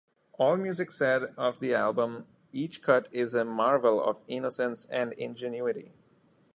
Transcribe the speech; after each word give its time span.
Allmusic 0.39 0.91
said 0.91 1.31
of 1.37 1.59
the 1.59 1.75
album 1.75 2.25
each 2.51 2.81
cut 2.81 3.07
is 3.11 3.35
a 3.35 3.45
marvel 3.45 4.03
of 4.03 4.23
innocence 4.27 4.87
and 4.87 5.13
ingenuity. 5.13 5.93